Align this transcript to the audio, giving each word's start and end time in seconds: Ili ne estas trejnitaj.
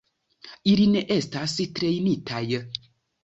Ili 0.71 0.87
ne 0.93 1.03
estas 1.17 1.53
trejnitaj. 1.79 2.43